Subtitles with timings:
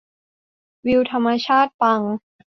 [0.85, 2.01] วิวธรรมชาติปัง